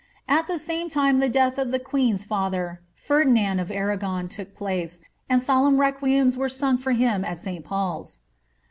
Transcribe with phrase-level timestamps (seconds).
[0.27, 4.99] At the same time the death of the queen's father, Ferdinand of Arragon, took place,
[5.29, 7.63] and solemn requiems were sung for hm at St.
[7.63, 8.19] Paul's.